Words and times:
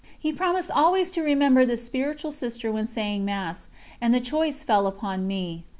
He 0.17 0.33
promised 0.33 0.71
always 0.71 1.11
to 1.11 1.21
remember 1.21 1.63
this 1.63 1.85
spiritual 1.85 2.31
sister 2.31 2.71
when 2.71 2.87
saying 2.87 3.23
Mass, 3.23 3.69
and 4.01 4.11
the 4.15 4.19
choice 4.19 4.63
fell 4.63 4.87
upon 4.87 5.27
me. 5.27 5.63